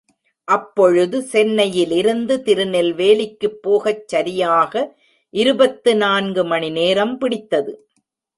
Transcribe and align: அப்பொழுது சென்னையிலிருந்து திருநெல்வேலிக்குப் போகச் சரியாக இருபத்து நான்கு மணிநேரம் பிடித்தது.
அப்பொழுது 0.47 1.21
சென்னையிலிருந்து 1.23 2.35
திருநெல்வேலிக்குப் 2.37 3.59
போகச் 3.61 4.07
சரியாக 4.07 4.73
இருபத்து 5.33 5.95
நான்கு 5.95 6.43
மணிநேரம் 6.45 7.17
பிடித்தது. 7.17 7.73